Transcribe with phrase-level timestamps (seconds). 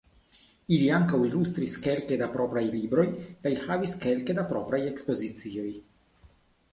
[0.71, 3.05] Li ankaŭ ilustris kelke da propraj libroj
[3.43, 5.69] kaj havis kelke da propraj ekspozicioj.